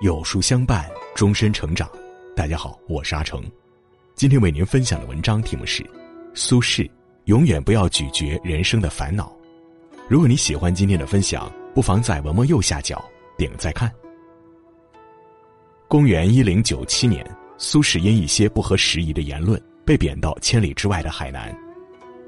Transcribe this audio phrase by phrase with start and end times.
[0.00, 1.86] 有书相伴，终身成长。
[2.34, 3.44] 大家好，我是阿成。
[4.14, 5.84] 今天为您分享的文章题目是：
[6.32, 6.90] 苏轼，
[7.26, 9.30] 永远不要咀嚼人生的烦恼。
[10.08, 13.04] 如果你喜欢今天的分享，不妨在文末右下角
[13.36, 13.92] 点个再看。
[15.86, 17.22] 公元一零九七年，
[17.58, 21.54] 苏轼因一些不合时宜的言论被贬到千里之外的海南，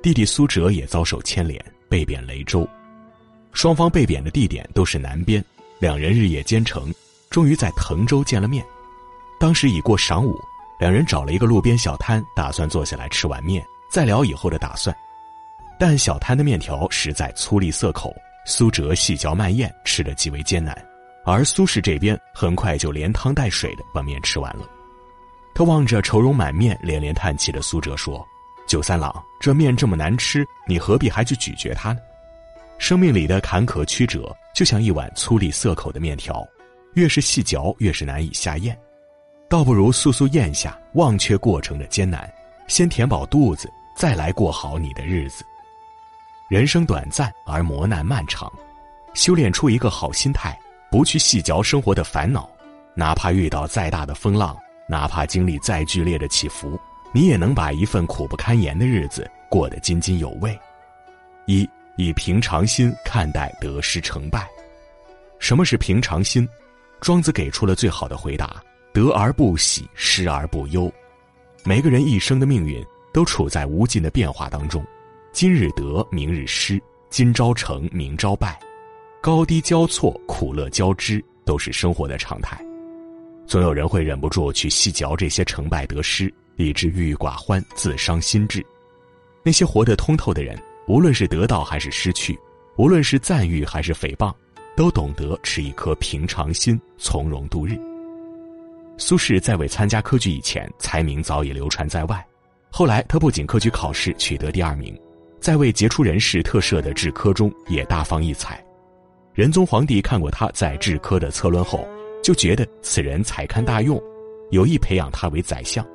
[0.00, 2.64] 弟弟苏辙也遭受牵连，被贬雷州。
[3.50, 5.44] 双方被贬的地点都是南边，
[5.80, 6.94] 两人日夜兼程。
[7.36, 8.64] 终于在滕州见了面，
[9.38, 10.40] 当时已过晌午，
[10.78, 14.96] 两人找了一个路边小摊，打算坐下来吃碗面，再聊以后的打算。
[15.78, 18.10] 但小摊的面条实在粗粝涩口，
[18.46, 20.74] 苏辙细嚼慢咽，吃得极为艰难，
[21.26, 24.66] 而苏轼这边很快就连汤带水的把面吃完了。
[25.54, 28.26] 他望着愁容满面、连连叹气的苏辙说
[28.66, 31.98] ：“九三郎，这面这么难吃，你何必还去咀嚼它呢？
[32.78, 36.42] 生命里的坎坷曲折，就像一碗粗粝涩口的面条。”
[36.96, 38.74] 越是细嚼，越是难以下咽，
[39.50, 42.26] 倒不如速速咽下，忘却过程的艰难，
[42.68, 45.44] 先填饱肚子，再来过好你的日子。
[46.48, 48.50] 人生短暂而磨难漫长，
[49.12, 50.58] 修炼出一个好心态，
[50.90, 52.48] 不去细嚼生活的烦恼，
[52.94, 54.56] 哪怕遇到再大的风浪，
[54.88, 56.80] 哪怕经历再剧烈的起伏，
[57.12, 60.58] 你也能把一份苦不堪言的日子过得津津有味。
[61.44, 64.48] 一以平常心看待得失成败。
[65.38, 66.48] 什么是平常心？
[67.00, 70.90] 庄子给出了最好的回答：得而不喜，失而不忧。
[71.64, 74.84] 每个人一生的命运都处在无尽的变化当中，
[75.32, 76.78] 今日得，明日失；
[77.10, 78.58] 今朝成，明朝败，
[79.20, 82.58] 高低交错，苦乐交织，都是生活的常态。
[83.46, 88.64] 总有人会忍不住去细嚼这些成败得失，以致郁郁寡欢，自伤心志。
[89.42, 92.36] 那些活得通透的人，无论是得到还是失去，
[92.76, 94.34] 无论是赞誉还是诽谤。
[94.76, 97.76] 都懂得持一颗平常心，从容度日。
[98.98, 102.24] 苏轼在未参加科举以前，才名早已流传在外。
[102.70, 104.94] 后来，他不仅科举考试取得第二名，
[105.40, 108.62] 在为杰出人士特设的制科中也大放异彩。
[109.32, 111.86] 仁宗皇帝看过他在制科的策论后，
[112.22, 114.00] 就觉得此人才堪大用，
[114.50, 115.86] 有意培养他为宰相。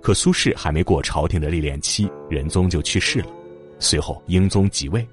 [0.00, 3.26] 可苏轼还没过朝廷的历练期，仁宗就去世了。
[3.80, 5.06] 随后，英宗即位，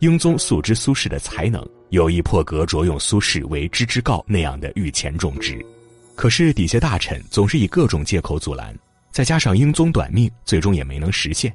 [0.00, 1.66] 英宗素知苏轼的才能。
[1.90, 5.64] 有意破格着用苏轼为知之告那样的御前重职，
[6.14, 8.76] 可是底下大臣总是以各种借口阻拦，
[9.12, 11.54] 再加上英宗短命，最终也没能实现。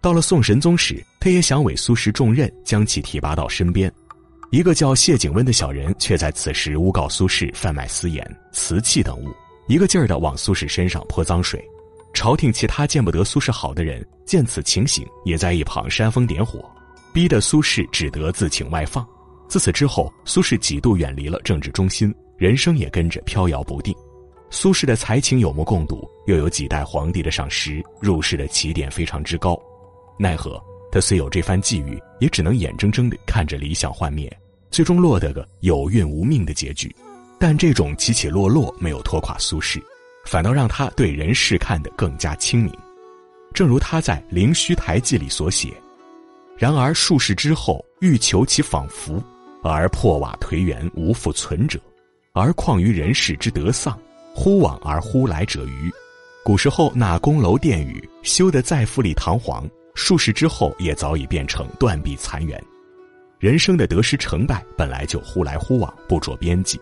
[0.00, 3.90] 到了宋神宗时，他也想委苏轼重任，将其提拔到身边。
[4.50, 9.34] 一个叫谢景温的小人，却在此时诬告苏轼贩卖私盐、瓷器等物，
[9.66, 11.64] 一个劲儿的往苏轼身上泼脏水。
[12.12, 16.70] 朝廷其他见不得苏轼好的人，见此情形，也在一旁煽风点火，
[17.12, 19.04] 逼得苏轼只得自请外放。
[19.48, 23.94] 自此之后，苏轼几度远离了政治中心，人生也跟着飘摇不定。
[24.50, 29.60] 苏轼的才情有目共睹，又有几代皇帝的赏识，入仕的起点非常之高。
[30.18, 30.62] 奈何
[30.92, 34.32] 他虽有这番际遇，也只能眼睁睁地看着理想幻灭，
[34.70, 36.94] 最终落得个有运无命的结局。
[37.38, 39.82] 但这种起起落落没有拖垮苏轼，
[40.24, 42.72] 反倒让他对人世看得更加清明。
[43.52, 45.70] 正如他在《灵虚台记》里所写
[46.56, 49.22] ：“然而数世之后，欲求其仿佛。”
[49.72, 51.80] 而破瓦颓垣无复存者，
[52.32, 53.98] 而况于人世之得丧，
[54.34, 55.90] 忽往而忽来者余。
[56.44, 62.62] 古时候那宫楼殿宇修得再富丽堂皇，数世之后也早已变成断壁残垣。
[63.38, 66.80] 人生的得失成败本来就忽来忽往，不着边际，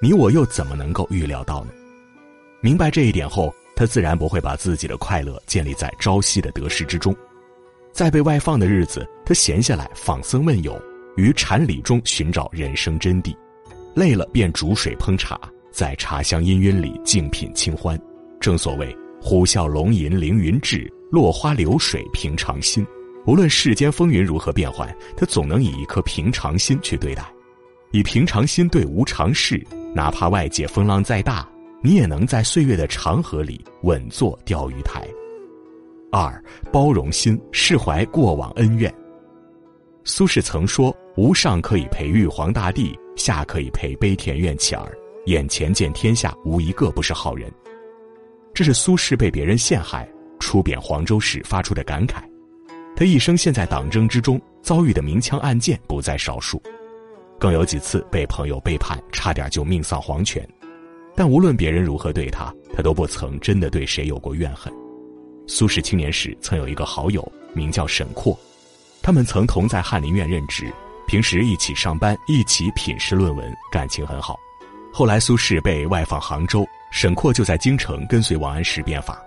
[0.00, 1.72] 你我又怎么能够预料到呢？
[2.60, 7.14] 明白这一点后，他自然不会把自己的快乐建立在朝夕的得失之中。
[7.92, 10.80] 在被外放的日子，他闲下来访僧问友。
[11.16, 13.34] 于禅理中寻找人生真谛，
[13.94, 15.38] 累了便煮水烹茶，
[15.70, 18.00] 在茶香氤氲里静品清欢。
[18.40, 22.86] 正所谓虎啸龙吟凌云志，落花流水平常心。
[23.24, 27.24] 无论世间风云如何变幻，他总能以一颗平常心去对待，
[27.92, 31.48] 以平常心对无常事，哪怕外界风浪再大，
[31.82, 35.06] 你也能在岁月的长河里稳坐钓鱼台。
[36.10, 36.42] 二
[36.72, 38.92] 包容心，释怀过往恩怨。
[40.04, 40.96] 苏轼曾说。
[41.14, 44.96] 无上可以陪玉皇大帝，下可以陪悲田院乞儿。
[45.26, 47.52] 眼前见天下无一个不是好人。
[48.54, 50.08] 这是苏轼被别人陷害、
[50.38, 52.22] 出贬黄州时发出的感慨。
[52.96, 56.62] 他一生陷在党争之中，遭遇的明枪暗箭不在少数，
[57.38, 60.48] 更有几次被朋友背叛，差点就命丧黄泉。
[61.14, 64.72] 但无论别人如何对他，他都不曾真的对谁有过怨恨。
[65.46, 68.34] 苏轼青年时曾有一个好友，名叫沈括，
[69.02, 70.72] 他们曾同在翰林院任职。
[71.06, 74.38] 平时一起上班，一起品诗论文，感情很好。
[74.92, 79.20] 后来苏轼被外放杭州，沈括就在京城跟随王安石变法，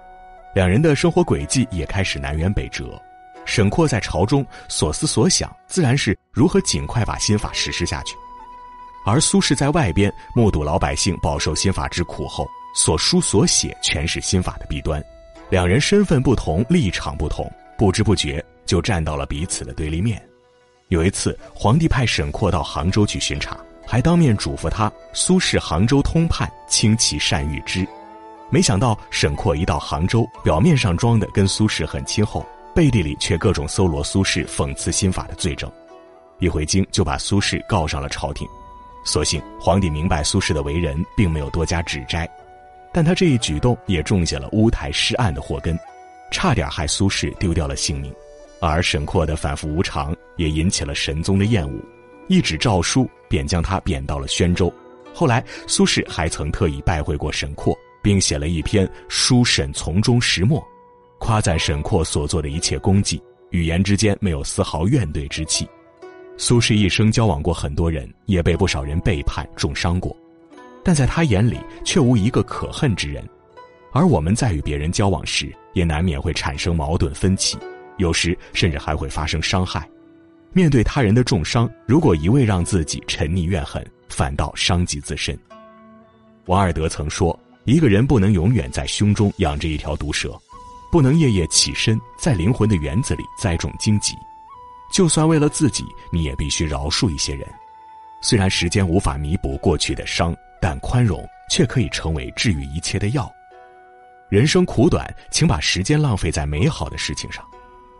[0.56, 3.00] 两人的生活轨迹也开始南辕北辙。
[3.45, 8.16] 沈括在朝中所思所想，自然是如何尽快把新法实施下去；
[9.06, 15.04] 而苏轼在外边目睹老百姓饱受新法之苦后，所书所写全是新法的弊端。
[15.50, 20.22] 两人身份不同，立场不同，不知不觉就站到了彼此的对立面。
[20.89, 27.86] 有一次，皇帝派沈括到杭州去巡查，还当面嘱咐他：“苏轼杭州通判，轻其善谕之。”
[28.51, 32.45] 没想到沈括一到杭州，表面上装的跟苏轼很亲厚。
[32.75, 35.71] 背地里却各种搜罗苏轼讽刺新法的罪证，
[36.39, 38.45] 一回京就把苏轼告上了朝廷。
[39.06, 42.30] 所幸皇帝明白苏轼的为人，并没有多加指摘，
[42.92, 45.80] 但他这一举动也种下了乌台诗案的祸根，
[46.31, 48.13] 差点害苏轼丢掉了性命。
[48.62, 51.80] 而沈括的反复无常也引起了神宗的厌恶，
[52.27, 54.74] 一纸诏书便将他贬到了宣州。
[55.13, 60.60] 后来苏轼还曾特意拜会过沈括，并写了一篇《书沈从中石墨》。
[61.19, 63.21] 夸赞沈括所做的一切功绩，
[63.51, 65.68] 语言之间没有丝毫怨怼之气。
[66.38, 70.16] 苏轼一生交往过很多人，也被不少人背叛重伤过，
[70.83, 73.24] 但在他眼里却无一个可恨之人。
[73.95, 77.57] 而我们在与别人交往时，也难免会产生矛盾分歧，
[77.95, 79.89] 有时甚至还会发生伤害。
[80.51, 85.39] 面对他人的重伤，如果一味让自己沉溺怨恨，反倒伤及自身。
[86.47, 90.38] 王尔德曾说：“一个人不能永远在胸中养着一条毒蛇。”
[90.92, 94.13] 不能夜夜起身，在灵魂的园子里栽种荆棘。
[94.92, 97.47] 就算为了自己，你也必须饶恕一些人。
[98.21, 103.31] 虽然时间无法弥补过去的伤，但宽容却可以成为治愈一切的药。
[104.36, 107.42] 人生苦短，请把时间浪费在美好的事情上。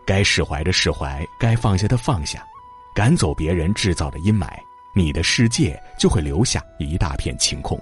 [0.04, 2.46] 该释怀的释怀，该放下的放下，
[2.94, 4.46] 赶走别人制造的阴霾，
[4.94, 7.80] 你的世界就会留下一大片晴空。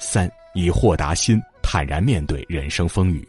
[0.00, 3.24] 三，以豁达心坦然面对人生风雨。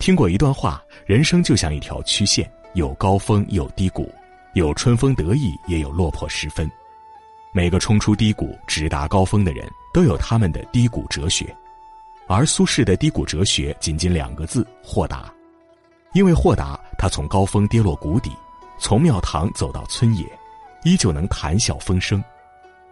[0.00, 4.12] 听过一段话，人生就像一条曲线，有高峰，有低谷，
[4.54, 6.68] 有春风得意，也有落魄时分。
[7.54, 11.46] 每个冲出低谷、直达高峰的人，都有他们的低谷哲学。
[12.28, 15.32] 而苏轼的低谷哲学仅仅两个字：豁达。
[16.12, 18.30] 因为豁达，他从高峰跌落谷底，
[18.78, 20.24] 从庙堂走到村野，
[20.84, 22.20] 依旧能谈笑风生；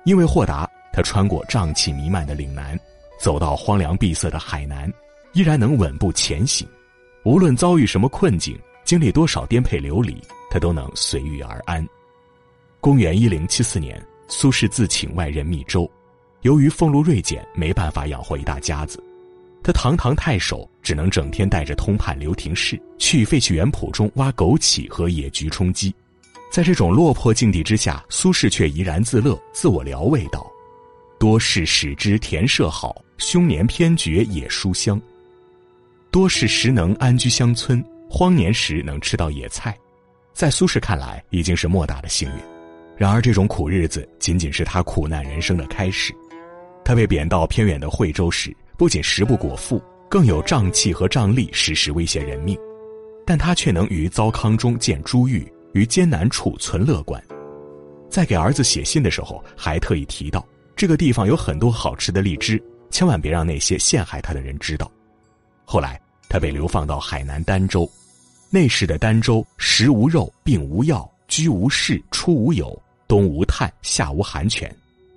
[0.04, 2.78] 因为豁达，他穿过瘴气弥漫的岭南，
[3.20, 4.90] 走到荒凉闭塞的海南，
[5.32, 6.66] 依然能稳步前行。
[7.24, 11.86] 无论遭遇什么困境，经历多少颠沛流离，他都能随遇而安。
[12.80, 15.90] 公元一零七四年，苏轼自请外任密州，
[16.42, 19.02] 由于俸禄锐减，没办法养活一大家子，
[19.66, 25.92] 他堂堂太守只能整天带着通判刘廷士去废弃园圃中挖枸杞和野菊充饥。
[26.52, 30.48] 在这种落魄境地之下，苏轼却怡然自乐，自我疗慰道
[31.18, 35.02] ：“多事使之田舍好，凶年偏绝野书香。”
[36.12, 39.76] 多事时能安居乡村，荒年时能吃到野菜，
[40.32, 42.34] 在苏轼看来已经是莫大的幸运。
[42.96, 46.14] 然而，这种苦日子仅仅是他苦难人生的开始。
[46.84, 52.58] 他被贬到偏远的惠州时，不仅食不果腹，更有瘴气和瘴力时时威胁人命，
[53.24, 57.22] 但他却能于糟糠中见珠玉，于艰难处存乐观。
[58.10, 64.90] 在给儿子写信的时候，还特意提到这个地方有很多好吃的荔枝，千万别让那些陷害他的人知道。
[65.64, 66.00] 后来。
[66.28, 67.88] 他被流放到海南儋州，
[68.50, 74.68] 那时的儋州食无肉，病无药，居无室，出无友，冬无炭，夏无寒泉，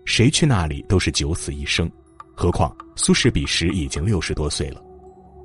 [0.06, 1.90] 谁去那里都是九死一生。
[2.40, 4.82] 何况苏轼彼时已经六十多岁了，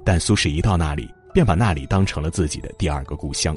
[0.04, 3.52] 但苏轼一到那里，便把那里当成了自己的第二个故乡。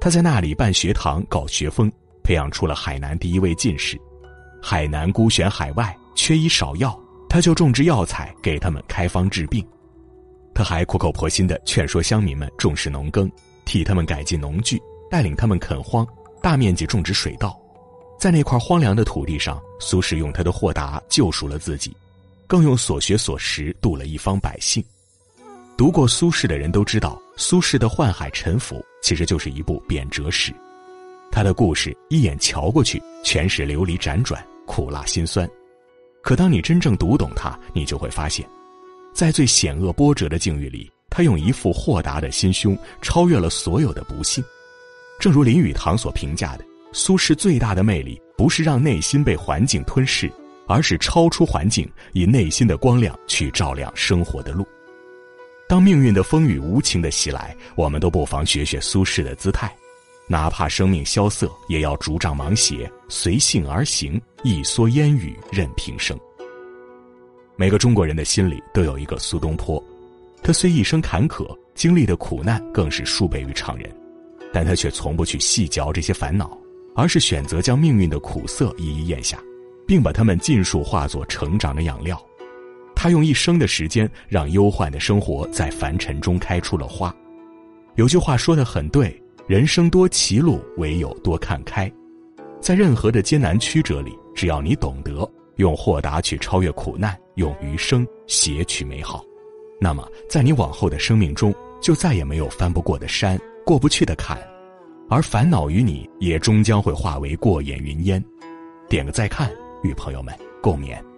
[0.00, 1.90] 他在那里办学堂，搞学风，
[2.22, 4.00] 培养出了海南第一位进士。
[4.62, 6.96] 海南孤悬海外，缺医少药，
[7.28, 9.66] 他就种植药材，给他们开方治病。
[10.54, 13.28] 他还苦口婆心地劝说乡民们重视农耕，
[13.64, 16.06] 替他们改进农具，带领他们垦荒，
[16.40, 17.60] 大面积种植水稻。
[18.16, 21.92] 在那块荒凉的土地上，苏轼用他的豁达救赎了自己，
[22.50, 24.84] 更用所学所识度了一方百姓。
[25.76, 30.52] 读过苏轼的人都知道，苏轼的《宦海沉浮》其实就是一部贬谪史。
[31.30, 35.48] 他的故事一眼瞧过去，全是流离辗转、苦辣辛酸。
[36.24, 38.44] 可当你真正读懂他，你就会发现。
[39.14, 44.42] 在最险恶波折的境遇里，他用一副豁达的心胸，超越了所有的不幸。
[45.20, 50.28] 正如林语堂所评价的，苏轼最大的魅力，不是让内心被环境吞噬，
[50.70, 54.64] 而是超出环境，以内心的光亮去照亮生活的路。
[55.68, 59.74] 当命运的风雨无情的袭来，我们都不妨学学苏轼的姿态，
[60.28, 66.16] 哪怕生命萧瑟，也要竹杖芒鞋，随性而行，一蓑烟雨任平生。
[67.56, 69.82] 每个中国人的心里都有一个苏东坡，
[70.40, 73.92] 他虽一生坎坷，经历的苦难更是数倍于常人，
[74.52, 76.56] 但他却从不去细嚼这些烦恼，
[76.94, 79.36] 而是选择将命运的苦涩一一咽下，
[79.90, 82.16] 并把它们尽数化作成长的养料。
[82.94, 87.12] 他用一生的时间，让忧患的生活在凡尘中开出了花。
[87.96, 91.90] 有句话说的很对：人生多歧路，唯有多看开。
[92.60, 95.28] 在任何的艰难曲折里，只要你懂得。
[95.56, 99.24] 用豁达去超越苦难，用余生撷取美好，
[99.80, 104.40] 那么在你往后的生命中，就再也没有翻不过的山，过不去的坎，
[105.08, 108.24] 而烦恼与你也终将会化为过眼云烟。
[108.88, 109.50] 点个再看，
[109.82, 111.09] 与朋友们共勉。